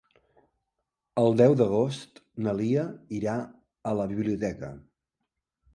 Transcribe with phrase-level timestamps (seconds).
[1.23, 2.87] El deu d'agost na Lia
[3.19, 3.37] irà
[3.93, 4.73] a la biblioteca.